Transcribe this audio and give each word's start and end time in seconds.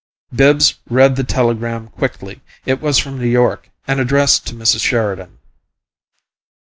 Bibbs 0.35 0.79
read 0.89 1.15
the 1.15 1.23
telegram 1.23 1.89
quickly. 1.89 2.41
It 2.65 2.81
was 2.81 2.97
from 2.97 3.19
New 3.19 3.27
York 3.27 3.69
and 3.87 3.99
addressed 3.99 4.47
to 4.47 4.55
Mrs. 4.55 4.81
Sheridan. 4.83 5.37